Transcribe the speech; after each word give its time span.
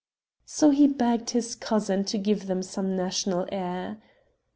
So 0.47 0.71
he 0.71 0.87
begged 0.87 1.29
his 1.29 1.53
cousin 1.53 2.05
to 2.05 2.17
give 2.17 2.47
them 2.47 2.63
some 2.63 2.95
national 2.95 3.47
air. 3.51 4.01